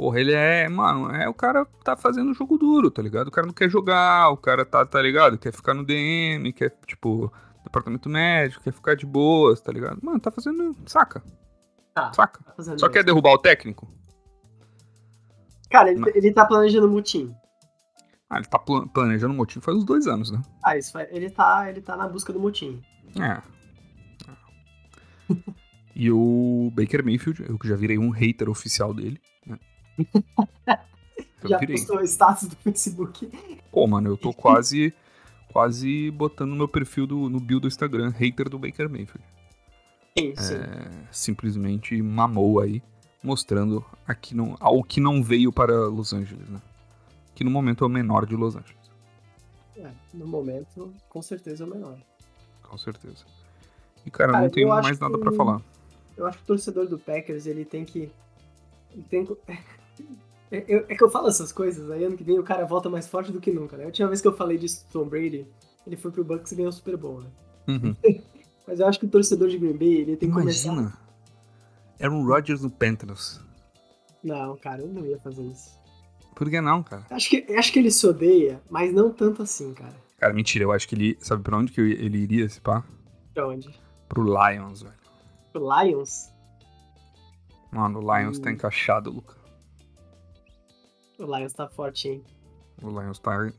[0.00, 3.28] Porra, ele é, mano, é o cara tá fazendo jogo duro, tá ligado?
[3.28, 5.36] O cara não quer jogar, o cara tá, tá ligado?
[5.36, 7.30] Quer ficar no DM, quer, tipo,
[7.62, 9.98] departamento médico, quer ficar de boas, tá ligado?
[10.02, 11.22] Mano, tá fazendo, saca?
[11.94, 12.42] Tá, saca?
[12.42, 13.92] Tá Só quer derrubar o técnico?
[15.70, 16.16] Cara, ele, Mas...
[16.16, 17.36] ele tá planejando mutim.
[18.30, 20.40] Ah, ele tá planejando motim faz uns dois anos, né?
[20.64, 21.08] Ah, isso faz...
[21.10, 22.82] ele tá, ele tá na busca do motim.
[23.20, 23.42] É.
[25.94, 29.58] e o Baker Mayfield, eu que já virei um hater oficial dele, né?
[31.48, 33.30] já postou status do Facebook.
[33.70, 34.94] Pô, mano, eu tô quase
[35.52, 39.26] quase botando meu perfil do, no bio do Instagram, hater do Baker Mayfield.
[40.16, 40.54] Sim, sim.
[40.54, 42.82] É, simplesmente mamou aí,
[43.22, 46.60] mostrando aqui não, ao que não veio para Los Angeles, né?
[47.34, 48.90] Que no momento é o menor de Los Angeles.
[49.76, 51.98] É, no momento, com certeza é o menor.
[52.62, 53.24] Com certeza.
[54.04, 55.60] E, cara, cara não tenho mais nada para falar.
[56.16, 58.10] Eu acho que o torcedor do Packers, ele tem que...
[58.92, 59.36] Ele tem que...
[60.50, 63.06] É, é, que eu falo essas coisas, aí ano que vem o cara volta mais
[63.06, 63.84] forte do que nunca, né?
[63.84, 65.46] A última vez que eu falei disso do Tom Brady,
[65.86, 67.30] ele foi pro Bucks e ganhou o Super Bowl, né?
[67.68, 67.96] Uhum.
[68.66, 70.74] Mas eu acho que o torcedor de Green Bay, ele tem que Imagina.
[70.74, 71.10] começar...
[72.00, 73.40] Aaron Rodgers no Panthers.
[74.22, 75.78] Não, cara, eu não ia fazer isso.
[76.34, 77.04] Por que não, cara?
[77.10, 79.94] Acho que, acho que ele se odeia, mas não tanto assim, cara.
[80.18, 81.16] Cara, mentira, eu acho que ele.
[81.20, 82.84] Sabe pra onde que ele iria, esse pá?
[83.34, 83.68] Pra onde?
[84.08, 84.94] Pro Lions, velho.
[85.52, 86.30] Pro Lions?
[87.70, 88.42] Mano, o Lions hum.
[88.42, 89.39] tá encaixado, Luca.
[91.20, 92.24] O Lions tá forte, hein?
[92.82, 93.52] O Lions tá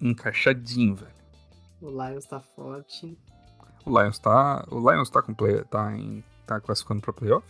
[0.00, 1.12] encaixadinho, velho.
[1.82, 3.18] O Lions tá forte.
[3.84, 4.64] O Lions tá.
[4.70, 7.44] O Lions tá com play, tá, em, tá classificando pra playoff?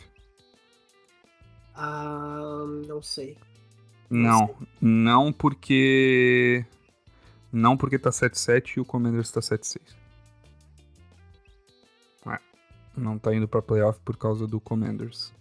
[1.75, 3.37] Ah, não sei.
[4.09, 6.65] Não, não, não porque.
[7.53, 9.81] Não porque tá 7-7 e o Commanders tá 7-6.
[12.27, 12.39] É,
[12.97, 15.35] não tá indo pra playoff por causa do Commanders.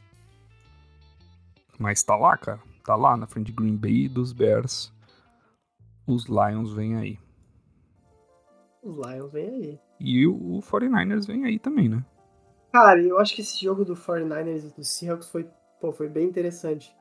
[1.77, 2.68] Mas tá lá, cara.
[2.89, 4.91] Tá lá na frente de Green Bay e dos Bears.
[6.07, 7.19] Os Lions vêm aí.
[8.81, 9.79] Os Lions vêm aí.
[9.99, 12.03] E o 49ers vem aí também, né?
[12.73, 15.47] Cara, eu acho que esse jogo do 49ers e do Seahawks foi,
[15.79, 16.91] pô, foi bem interessante.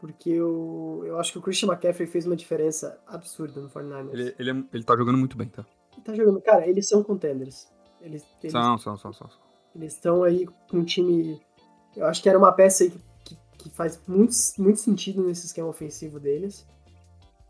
[0.00, 4.12] Porque eu, eu acho que o Christian McCaffrey fez uma diferença absurda no 49ers.
[4.12, 5.66] Ele, ele, é, ele tá jogando muito bem, tá?
[5.94, 6.40] Ele tá jogando.
[6.42, 7.66] Cara, eles são contenders.
[8.00, 9.28] Eles, eles são, são, são, são.
[9.74, 11.44] Eles estão aí com um time.
[11.96, 13.00] Eu acho que era uma peça aí que
[13.64, 16.66] que faz muito, muito sentido nesse esquema ofensivo deles.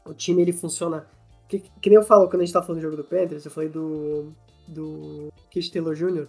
[0.07, 1.07] O time ele funciona.
[1.49, 3.51] Que, que nem eu falo quando a gente tá falando do jogo do Panthers, eu
[3.51, 4.33] falei do.
[4.69, 6.29] do Kit Taylor Jr.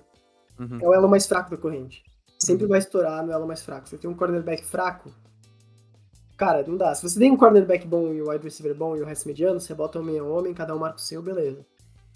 [0.59, 0.79] Uhum.
[0.81, 2.03] É o elo mais fraco da corrente.
[2.39, 2.69] Sempre uhum.
[2.69, 3.87] vai estourar no elo mais fraco.
[3.87, 5.11] Você tem um cornerback fraco.
[6.35, 6.93] Cara, não dá.
[6.95, 9.27] Se você tem um cornerback bom e o um wide receiver bom e o resto
[9.27, 11.65] mediano, você bota homem a homem, cada um marca o seu, beleza.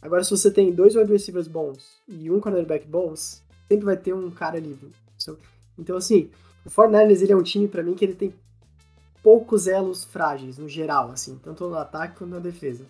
[0.02, 4.14] Agora, se você tem dois wide receivers bons e um cornerback bons, sempre vai ter
[4.14, 4.92] um cara livre.
[5.78, 6.30] Então, assim,
[6.66, 8.34] o 49ers ele é um time para mim que ele tem
[9.22, 12.86] poucos elos frágeis no geral, assim, tanto no ataque quanto na defesa.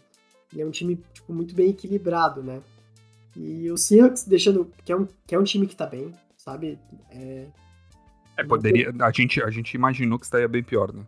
[0.52, 2.62] Ele é um time tipo, muito bem equilibrado, né?
[3.36, 6.80] E o Seahawks deixando que é um, que é um time que tá bem, sabe?
[7.12, 7.46] É,
[8.38, 8.94] é poderia.
[9.02, 11.04] A gente, a gente imaginou que estaria bem pior, né?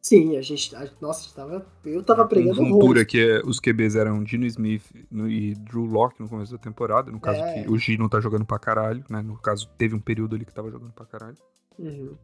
[0.00, 0.74] Sim, a gente.
[0.76, 4.84] A, nossa, tava, eu tava pregando um Vultura, que é, os QBs eram Gino Smith
[5.10, 7.10] no, e Drew Locke no começo da temporada.
[7.10, 7.64] No caso é.
[7.64, 9.20] que o Gino tá jogando pra caralho, né?
[9.20, 11.36] No caso, teve um período ali que tava jogando pra caralho.
[11.78, 12.16] Uhum.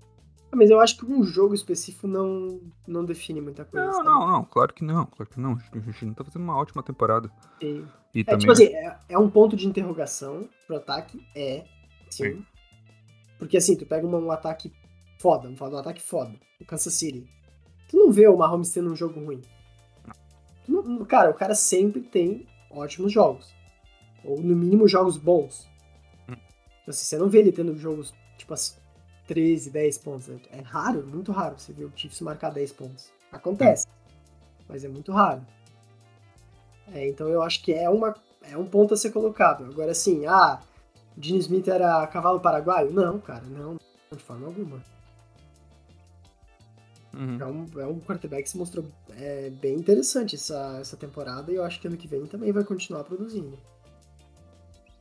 [0.54, 3.86] Mas eu acho que um jogo específico não, não define muita coisa.
[3.86, 4.04] Não, sabe?
[4.04, 5.58] não, não, claro que não, claro que não.
[5.74, 7.30] Gente não tá fazendo uma ótima temporada.
[7.60, 7.82] E,
[8.14, 8.40] e é, também...
[8.40, 11.64] tipo assim, é, é, um ponto de interrogação pro ataque, é,
[12.10, 12.34] sim.
[12.34, 12.46] sim.
[13.38, 14.70] Porque assim, tu pega um ataque
[15.18, 17.26] foda, vamos falar um ataque foda, o Kansas City.
[17.88, 19.40] Tu não vê o Mahomes tendo um jogo ruim.
[20.68, 23.54] Não, cara, o cara sempre tem ótimos jogos.
[24.22, 25.66] Ou no mínimo jogos bons.
[26.28, 26.34] Hum.
[26.34, 28.81] Então, assim, você não vê ele tendo jogos, tipo assim,
[29.26, 30.28] 13, 10 pontos.
[30.50, 33.10] É raro, muito raro você ver o Chiefs marcar 10 pontos.
[33.30, 33.86] Acontece,
[34.68, 35.44] mas é muito raro.
[36.92, 39.64] É, então eu acho que é, uma, é um ponto a ser colocado.
[39.64, 40.60] Agora, assim, ah,
[41.16, 42.92] Gene Smith era cavalo paraguaio?
[42.92, 43.76] Não, cara, não,
[44.10, 44.82] de forma alguma.
[47.14, 47.38] Uhum.
[47.40, 51.56] É, um, é um quarterback que se mostrou é, bem interessante essa, essa temporada e
[51.56, 53.58] eu acho que ano que vem também vai continuar produzindo.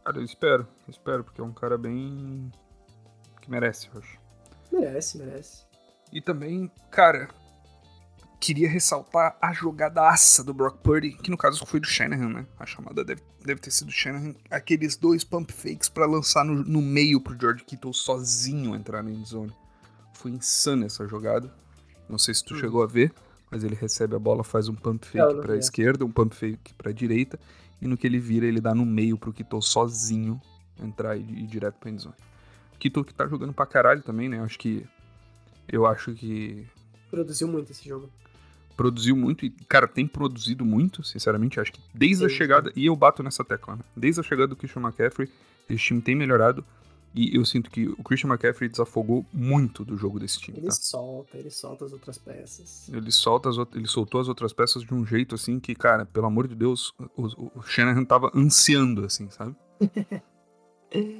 [0.03, 2.51] Cara, eu espero, eu espero, porque é um cara bem.
[3.51, 4.17] Merece, acho.
[4.71, 5.65] Merece, merece.
[6.11, 7.29] E também, cara,
[8.39, 12.45] queria ressaltar a jogadaça do Brock Purdy, que no caso foi do Shanahan, né?
[12.57, 14.33] A chamada deve, deve ter sido do Shanahan.
[14.49, 19.11] Aqueles dois pump fakes para lançar no, no meio pro George Kittle sozinho entrar na
[19.11, 19.53] endzone.
[20.13, 21.53] Foi insana essa jogada.
[22.09, 22.59] Não sei se tu uhum.
[22.59, 23.13] chegou a ver,
[23.49, 26.73] mas ele recebe a bola, faz um pump fake para a esquerda, um pump fake
[26.73, 27.39] para a direita,
[27.81, 30.41] e no que ele vira, ele dá no meio pro Kittle sozinho
[30.79, 32.15] entrar e ir direto pra endzone.
[32.81, 34.39] Kittle que tá jogando pra caralho também, né?
[34.41, 34.83] Acho que.
[35.67, 36.65] Eu acho que.
[37.09, 38.09] Produziu muito esse jogo.
[38.75, 41.59] Produziu muito e, cara, tem produzido muito, sinceramente.
[41.59, 42.69] Acho que desde sim, a chegada.
[42.69, 42.79] Sim.
[42.79, 43.83] E eu bato nessa tecla, né?
[43.95, 45.29] Desde a chegada do Christian McCaffrey,
[45.69, 46.65] esse time tem melhorado.
[47.13, 50.57] E eu sinto que o Christian McCaffrey desafogou muito do jogo desse time.
[50.57, 50.73] Ele tá?
[50.73, 52.87] solta, ele solta as outras peças.
[52.87, 56.25] Ele solta as, ele soltou as outras peças de um jeito assim que, cara, pelo
[56.25, 59.53] amor de Deus, o, o Shanahan tava ansiando, assim, sabe?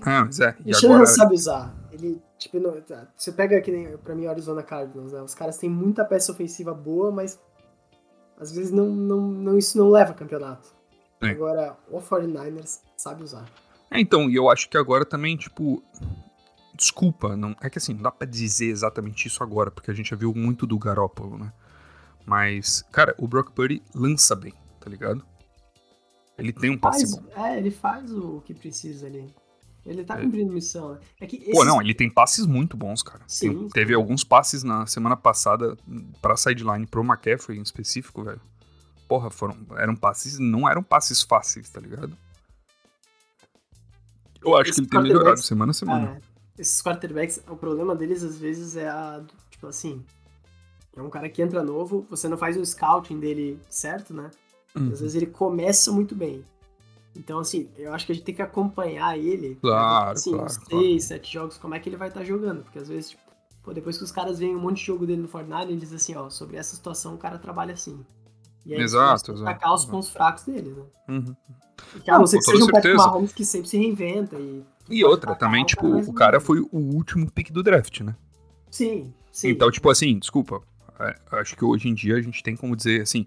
[0.02, 0.56] ah, mas é.
[0.66, 1.74] E o Shanahan sabe usar.
[1.92, 5.22] Ele, tipo, não, tá, você pega aqui nem pra mim Arizona Cardinals, né?
[5.22, 7.40] Os caras têm muita peça ofensiva boa, mas
[8.38, 10.74] às vezes não, não, não isso não leva a campeonato.
[11.22, 11.30] É.
[11.30, 13.46] Agora, o 49ers sabe usar.
[13.90, 15.84] É, então, e eu acho que agora também, tipo.
[16.74, 20.10] Desculpa, não, é que assim, não dá pra dizer exatamente isso agora, porque a gente
[20.10, 21.54] já viu muito do Garópolo, né?
[22.26, 25.24] Mas, cara, o Brock Purdy lança bem, tá ligado?
[26.38, 27.44] Ele tem um passe faz, bom.
[27.44, 29.32] É, ele faz o que precisa ali.
[29.86, 30.22] Ele tá é.
[30.22, 30.94] cumprindo missão.
[30.94, 31.00] Né?
[31.22, 31.52] É que esses...
[31.52, 33.24] Pô, não, ele tem passes muito bons, cara.
[33.28, 35.76] Sim, tem, teve alguns passes na semana passada
[36.22, 38.42] pra sideline pro McCaffrey em específico, velho.
[39.08, 42.16] Porra, foram, eram passes, não eram passes fáceis, tá ligado?
[44.44, 46.22] Eu acho que ele tem melhorado semana a semana.
[46.58, 49.24] É, esses quarterbacks, o problema deles às vezes é a.
[49.50, 50.04] Tipo assim.
[50.96, 54.30] É um cara que entra novo, você não faz o scouting dele certo, né?
[54.76, 54.92] Uhum.
[54.92, 56.44] Às vezes ele começa muito bem.
[57.16, 59.56] Então, assim, eu acho que a gente tem que acompanhar ele.
[59.62, 60.46] Claro, assim, claro.
[60.46, 62.64] Uns seis, sete jogos, como é que ele vai estar tá jogando.
[62.64, 63.22] Porque às vezes, tipo,
[63.62, 65.96] pô, depois que os caras veem um monte de jogo dele no Fortnite, eles dizem
[65.98, 68.06] assim, ó, sobre essa situação o cara trabalha assim.
[68.66, 69.50] E aí exato, exato.
[69.50, 70.84] atacar os pontos fracos deles, né?
[71.10, 71.36] Uhum.
[72.08, 74.38] a não ser que seja um Patrick Mahomes que sempre se reinventa.
[74.40, 78.16] E, e outra, também, tipo, o cara foi o último pick do draft, né?
[78.70, 79.50] Sim, sim.
[79.50, 80.62] Então, tipo assim, desculpa.
[81.00, 83.26] É, acho que hoje em dia a gente tem como dizer assim,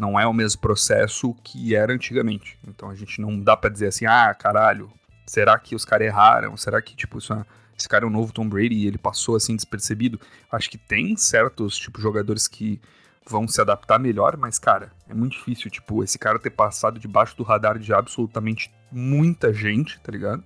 [0.00, 2.58] não é o mesmo processo que era antigamente.
[2.66, 4.90] Então a gente não dá para dizer assim, ah, caralho,
[5.26, 6.56] será que os caras erraram?
[6.56, 7.44] Será que, tipo, isso é,
[7.78, 10.18] esse cara é o novo Tom Brady e ele passou assim despercebido?
[10.50, 12.80] Acho que tem certos, tipo, jogadores que
[13.28, 17.36] vão se adaptar melhor, mas, cara, é muito difícil, tipo, esse cara ter passado debaixo
[17.36, 20.42] do radar de absolutamente muita gente, tá ligado?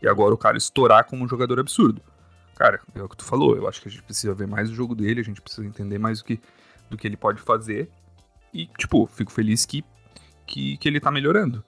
[0.00, 2.00] E agora o cara estourar como um jogador absurdo.
[2.54, 4.74] Cara, é o que tu falou, eu acho que a gente precisa ver mais o
[4.74, 6.40] jogo dele, a gente precisa entender mais o que,
[6.90, 7.90] do que ele pode fazer.
[8.52, 9.84] E, tipo, fico feliz que,
[10.46, 11.64] que, que ele tá melhorando.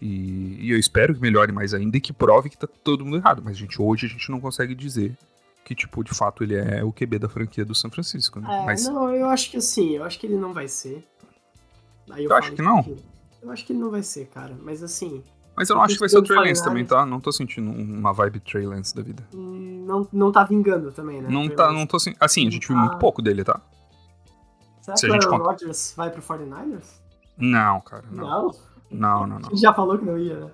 [0.00, 3.18] E, e, eu espero que melhore mais ainda e que prove que tá todo mundo
[3.18, 3.42] errado.
[3.44, 5.16] Mas, gente, hoje a gente não consegue dizer
[5.64, 8.48] que, tipo, de fato ele é o QB da franquia do São Francisco, né?
[8.50, 8.86] É, Mas...
[8.88, 11.04] Não, eu acho que assim, eu acho que ele não vai ser.
[12.10, 12.82] Aí eu, acho que não?
[12.82, 12.96] Que,
[13.42, 14.56] eu acho que ele não vai ser, cara.
[14.60, 15.22] Mas assim.
[15.56, 17.06] Mas eu não acho que vai ser o Trey Lance também, tá?
[17.06, 19.22] Não tô sentindo uma vibe Trey Lance da vida.
[19.34, 21.28] Hum, não, não tá vingando também, né?
[21.30, 22.14] Não tá, não tô assim.
[22.18, 23.60] Assim, a gente viu muito tá pouco dele, tá?
[24.82, 25.44] Será Se que o Aaron.
[25.44, 27.00] Rodgers vai pro 49ers?
[27.38, 28.04] Não, cara.
[28.10, 28.50] Não?
[28.90, 29.38] Não, não, não.
[29.38, 29.50] não.
[29.56, 30.50] Já falou que não ia, né?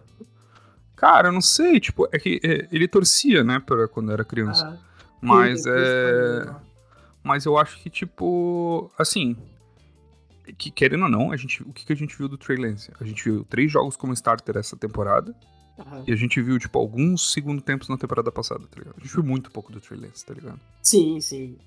[0.94, 4.66] Cara, eu não sei, tipo, é que é, ele torcia, né, pra quando era criança.
[4.66, 4.88] Ah.
[5.20, 6.54] Mas é.
[7.22, 8.90] Mas eu acho que, tipo.
[8.98, 9.36] Assim.
[10.56, 12.90] Que, querendo ou não, a gente, o que, que a gente viu do Trey Lance?
[12.98, 15.34] A gente viu três jogos como starter essa temporada.
[15.76, 16.04] Uhum.
[16.06, 18.94] E a gente viu, tipo, alguns segundo tempos na temporada passada, tá ligado?
[18.96, 20.58] A gente viu muito pouco do Trey Lance, tá ligado?
[20.82, 21.58] Sim, sim.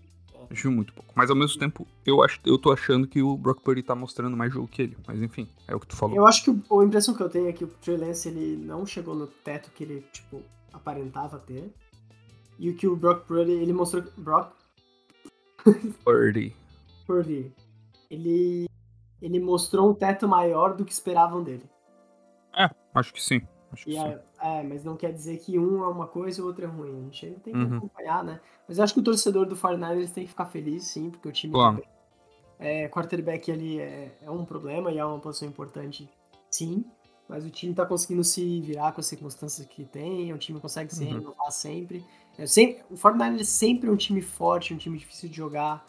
[0.51, 1.13] A viu muito pouco.
[1.15, 4.35] Mas ao mesmo tempo, eu, acho, eu tô achando que o Brock Purdy tá mostrando
[4.35, 4.97] mais jogo que ele.
[5.07, 6.15] Mas enfim, é o que tu falou.
[6.15, 8.85] Eu acho que a impressão que eu tenho é que o Trey Lance, ele não
[8.85, 11.73] chegou no teto que ele, tipo, aparentava ter.
[12.59, 14.03] E o que o Brock Purdy, ele mostrou...
[14.17, 14.51] Brock?
[16.03, 16.53] Purdy.
[17.07, 17.51] Purdy.
[18.09, 18.67] Ele,
[19.21, 21.63] ele mostrou um teto maior do que esperavam dele.
[22.57, 23.41] É, acho que sim.
[23.71, 24.17] Acho que sim.
[24.41, 26.97] É, mas não quer dizer que um é uma coisa e o outro é ruim.
[26.97, 27.77] A gente tem que uhum.
[27.77, 28.41] acompanhar, né?
[28.67, 31.32] Mas eu acho que o torcedor do 49ers tem que ficar feliz, sim, porque o
[31.32, 31.54] time...
[31.54, 31.84] Claro.
[32.58, 36.10] É, quarterback ali é, é um problema e é uma posição importante,
[36.49, 36.84] sim.
[37.30, 40.93] Mas o time tá conseguindo se virar com as circunstâncias que tem, o time consegue
[40.93, 41.13] se uhum.
[41.13, 42.06] renovar sempre.
[42.38, 45.86] É sempre, o Fortnite sempre é um time forte, um time difícil de jogar.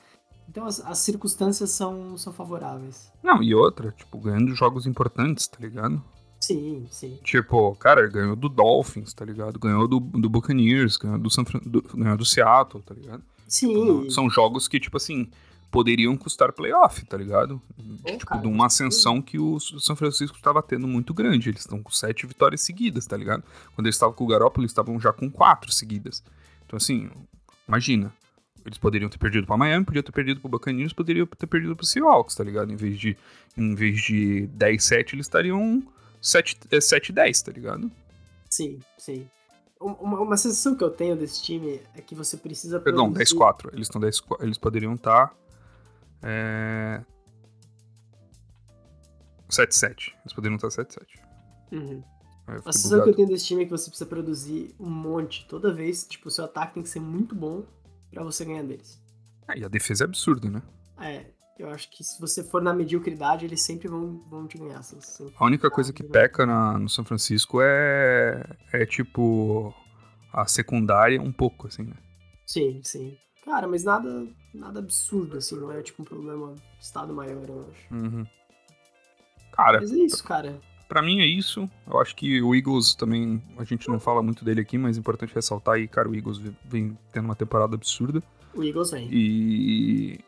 [0.49, 3.11] Então as, as circunstâncias são, são favoráveis.
[3.23, 6.03] Não, e outra, tipo, ganhando jogos importantes, tá ligado?
[6.53, 7.19] Sim, sim.
[7.23, 9.59] Tipo, cara, ganhou do Dolphins, tá ligado?
[9.59, 11.61] Ganhou do, do Buccaneers, ganhou do, San Fran...
[11.65, 13.23] do, ganhou do Seattle, tá ligado?
[13.47, 13.69] Sim.
[13.69, 15.29] Tipo, são jogos que, tipo assim,
[15.73, 17.61] poderiam custar playoff, tá ligado?
[18.03, 21.49] Pô, tipo, cara, de uma ascensão que o São Francisco estava tendo muito grande.
[21.49, 23.43] Eles estão com sete vitórias seguidas, tá ligado?
[23.75, 26.23] Quando eles estavam com o Garoppolo, eles estavam já com quatro seguidas.
[26.67, 27.11] Então, assim,
[27.67, 28.12] imagina.
[28.65, 31.75] Eles poderiam ter perdido para Miami, podiam ter perdido para o Buccaneers, poderiam ter perdido
[31.75, 32.73] para o Seahawks, tá ligado?
[32.73, 33.17] Em vez de,
[33.57, 35.83] em vez de 10-7, eles estariam
[36.23, 37.91] 7-10, tá ligado?
[38.49, 39.29] Sim, sim.
[39.81, 42.79] Uma, uma sensação que eu tenho desse time é que você precisa.
[42.79, 43.69] Perdão, produzir- 10-4.
[43.73, 45.35] Eles estão 10 Eles poderiam estar.
[46.23, 47.03] É...
[49.51, 50.15] 7-7.
[50.21, 51.03] Eles poderiam estar 7-7.
[51.73, 52.03] Uhum.
[52.47, 53.17] A sensação que eu bugado.
[53.17, 56.05] tenho desse time é que você precisa produzir um monte toda vez.
[56.07, 57.65] Tipo, o seu ataque tem que ser muito bom
[58.11, 59.01] pra você ganhar deles.
[59.49, 60.63] É, e a defesa é absurda, né?
[61.01, 61.27] É,
[61.62, 64.81] eu acho que se você for na mediocridade, eles sempre vão, vão te ganhar.
[65.37, 69.72] A única coisa que peca na, no São Francisco é, é tipo
[70.33, 71.94] a secundária um pouco, assim, né?
[72.44, 73.16] Sim, sim.
[73.44, 77.68] Cara, mas nada, nada absurdo, assim, não é tipo um problema de estado maior, eu
[77.70, 77.94] acho.
[77.94, 78.27] Uhum.
[79.53, 80.59] Cara, Mas é isso, cara.
[80.88, 81.70] pra mim é isso.
[81.87, 85.01] Eu acho que o Eagles também, a gente não fala muito dele aqui, mas é
[85.01, 88.22] importante ressaltar aí, cara, o Eagles vem tendo uma temporada absurda.
[88.55, 89.09] O Eagles vem.
[89.12, 90.20] E,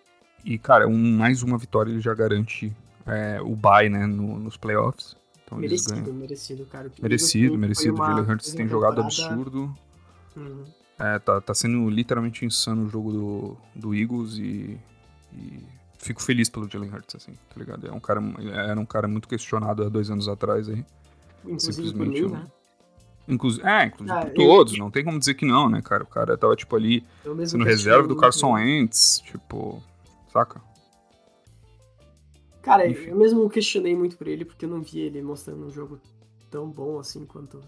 [0.44, 2.72] e cara, um, mais uma vitória ele já garante
[3.06, 5.16] é, o bye, né, no- nos playoffs.
[5.44, 6.90] Então Merecido, merecido, cara.
[7.02, 7.94] Merecido, merecido.
[7.94, 9.74] O Jalen Hurts tem jogado absurdo.
[10.36, 10.64] Uhum.
[10.98, 14.78] É, tá, tá sendo literalmente insano o jogo do, do Eagles e,
[15.32, 15.62] e
[15.98, 17.86] fico feliz pelo Jalen Hurts, assim, tá ligado?
[17.86, 18.22] É um cara,
[18.54, 20.84] era um cara muito questionado há dois anos atrás aí.
[21.44, 22.46] Inclusive por mim, um- né?
[23.26, 26.02] Inclusive, é, inclusive Ah, por eu- todos, não tem como dizer que não, né, cara?
[26.04, 28.80] O cara tava, tipo, ali Eu sendo reserva do Carson ele.
[28.80, 29.82] Wentz, tipo,
[30.34, 30.60] saca?
[32.60, 33.10] Cara, Enfim.
[33.10, 36.00] eu mesmo questionei muito por ele, porque eu não vi ele mostrando um jogo
[36.50, 37.60] tão bom assim quanto.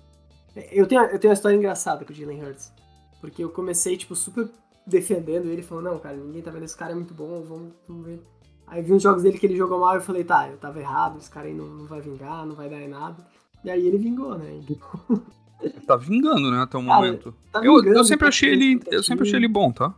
[0.73, 2.73] Eu tenho, eu tenho uma história engraçada com o Jalen Hurts.
[3.21, 4.49] Porque eu comecei, tipo, super
[4.87, 8.07] defendendo ele, falando, não, cara, ninguém tá vendo esse cara é muito bom, vamos, vamos
[8.07, 8.23] ver.
[8.67, 10.81] Aí vi uns jogos dele que ele jogou mal e eu falei, tá, eu tava
[10.81, 13.27] errado, esse cara aí não, não vai vingar, não vai dar em nada.
[13.65, 14.61] E aí ele vingou, né?
[15.87, 17.35] Tá vingando, né, até o Cara, momento.
[17.51, 19.95] Tá Eu, vingando, eu sempre tá achei ele, eu sempre achei ele bom, tá?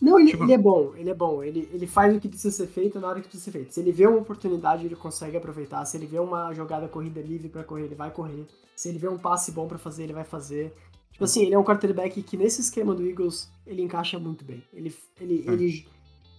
[0.00, 1.42] Não, ele, Tipo- ele é bom, ele é bom.
[1.44, 3.74] Ele, ele faz o que precisa ser feito na hora que precisa ser feito.
[3.74, 5.84] Se ele vê uma oportunidade, ele consegue aproveitar.
[5.84, 8.46] Se ele vê uma jogada corrida livre pra correr, ele vai correr.
[8.74, 10.72] Se ele vê um passe bom pra fazer, ele vai fazer.
[11.12, 14.62] Tipo assim, ele é um quarterback que nesse esquema do Eagles, ele encaixa muito bem.
[14.72, 15.52] Ele, ele, É.
[15.52, 15.86] ele,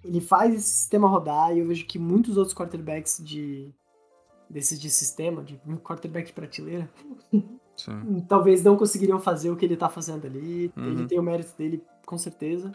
[0.03, 3.71] ele faz esse sistema rodar e eu vejo que muitos outros quarterbacks de
[4.49, 6.89] desses de sistema, de quarterback de prateleira,
[8.27, 10.71] talvez não conseguiriam fazer o que ele tá fazendo ali.
[10.75, 10.85] Uhum.
[10.87, 12.71] Ele tem o mérito dele, com certeza.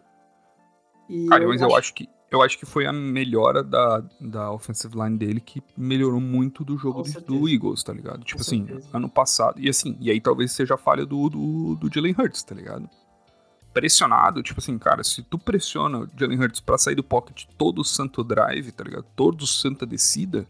[1.09, 4.97] E Cara, mas eu acho que eu acho que foi a melhora da, da offensive
[4.97, 8.25] line dele que melhorou muito do jogo do, do Eagles, tá ligado?
[8.25, 8.88] Tipo assim, certeza.
[8.92, 9.61] ano passado.
[9.61, 12.90] E assim, e aí talvez seja a falha do, do, do Jalen Hurts, tá ligado?
[13.73, 17.81] Pressionado, tipo assim, cara, se tu pressiona o Jalen Hurts pra sair do pocket todo
[17.81, 19.05] o santo drive, tá ligado?
[19.14, 20.47] Todo o santa descida,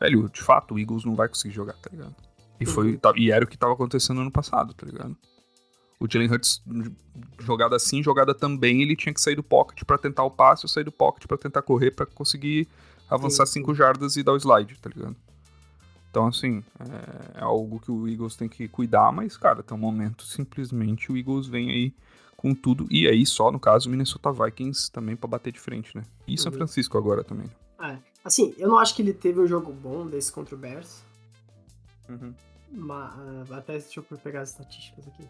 [0.00, 2.14] velho, de fato, o Eagles não vai conseguir jogar, tá ligado?
[2.58, 3.16] E, foi, Uhum.
[3.16, 5.16] e era o que tava acontecendo ano passado, tá ligado?
[6.00, 6.62] O Jalen Hurts,
[7.40, 10.68] jogada assim, jogada também, ele tinha que sair do pocket pra tentar o passe, ou
[10.68, 12.66] sair do pocket pra tentar correr pra conseguir
[13.08, 13.60] avançar Sim, sim.
[13.60, 15.14] 5 jardas e dar o slide, tá ligado?
[16.10, 19.78] Então, assim, é, é algo que o Eagles tem que cuidar, mas, cara, até o
[19.78, 21.94] momento, simplesmente o Eagles vem aí
[22.36, 22.86] com tudo.
[22.90, 26.02] E aí, só no caso, o Minnesota Vikings também pra bater de frente, né?
[26.26, 26.56] E São Uhum.
[26.58, 27.46] Francisco agora também.
[27.78, 27.98] É.
[28.24, 31.02] Assim, eu não acho que ele teve um jogo bom desse contra o Bears.
[32.08, 32.34] Uhum.
[32.72, 33.12] Mas,
[33.50, 35.24] ah, até deixa eu pegar as estatísticas aqui.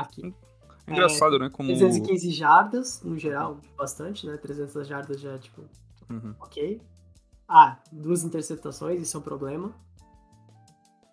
[0.00, 0.34] Aqui.
[0.86, 1.50] É engraçado, né?
[1.50, 1.68] Como.
[1.68, 4.36] 315 jardas, no geral, bastante, né?
[4.36, 5.62] 300 jardas já, tipo,
[6.08, 6.34] Uhum.
[6.40, 6.80] ok.
[7.48, 9.74] Ah, duas interceptações, isso é um problema.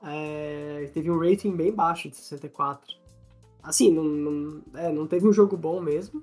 [0.04, 2.96] É, teve um rating bem baixo, de 64.
[3.62, 6.22] Assim, não, não, é, não teve um jogo bom mesmo.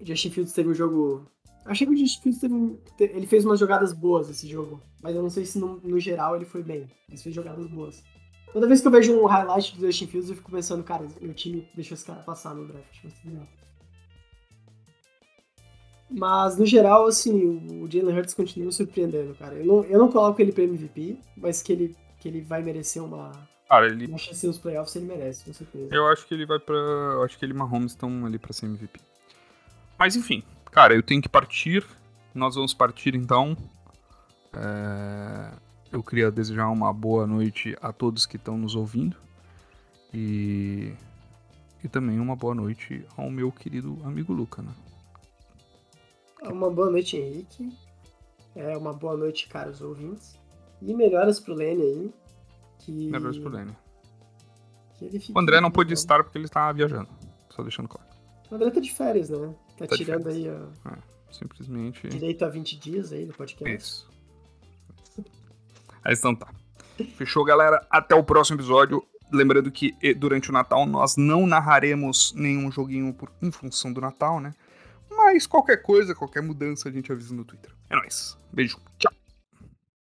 [0.00, 1.26] O Justin Fields teve um jogo...
[1.64, 4.80] Achei que o Justin Fields teve um, ele fez umas jogadas boas esse jogo.
[5.02, 6.86] Mas eu não sei se no, no geral ele foi bem.
[7.08, 8.04] Mas fez jogadas boas.
[8.52, 11.34] Toda vez que eu vejo um highlight do Justin Fields, eu fico pensando, cara, meu
[11.34, 13.04] time deixou esse cara passar no draft.
[13.24, 13.46] Legal.
[16.08, 19.54] Mas, no geral, assim, o Jalen Hurts continua surpreendendo, cara.
[19.54, 23.02] Eu não, eu não coloco ele pra MVP, mas que ele, que ele vai merecer
[23.02, 23.32] uma,
[23.68, 24.06] Cara, ele.
[24.06, 25.92] uma chance nos playoffs, ele merece, com certeza.
[25.92, 26.76] Eu acho que ele vai pra.
[26.76, 29.00] Eu acho que ele e Mahomes estão ali pra ser MVP.
[29.98, 31.84] Mas enfim, cara, eu tenho que partir.
[32.32, 33.56] Nós vamos partir então.
[34.54, 35.50] É,
[35.92, 39.16] Eu queria desejar uma boa noite a todos que estão nos ouvindo.
[40.12, 40.92] E.
[41.84, 44.72] E também uma boa noite ao meu querido amigo Luca, né?
[46.42, 47.72] Uma boa noite, Henrique.
[48.54, 50.38] É uma boa noite, caros ouvintes.
[50.80, 52.14] E melhoras pro Lene aí.
[52.78, 53.10] Que...
[53.10, 53.76] Melhoras pro Lene.
[55.34, 57.08] O André não pôde estar porque ele tá viajando.
[57.50, 58.08] Só deixando claro.
[58.50, 59.54] O André tá de férias, né?
[59.76, 60.68] Tá, tá tirando aí a...
[60.90, 60.98] É,
[61.30, 62.08] simplesmente...
[62.08, 63.76] Direito a 20 dias aí no podcast.
[63.76, 64.15] Isso.
[66.06, 66.46] Aí então tá.
[67.16, 67.84] Fechou, galera.
[67.90, 69.04] Até o próximo episódio.
[69.32, 74.38] Lembrando que durante o Natal nós não narraremos nenhum joguinho por, em função do Natal,
[74.38, 74.54] né?
[75.10, 77.72] Mas qualquer coisa, qualquer mudança a gente avisa no Twitter.
[77.90, 78.38] É nóis.
[78.52, 78.78] Beijo.
[78.98, 79.12] Tchau.